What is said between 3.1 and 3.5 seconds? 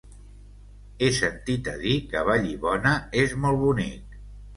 és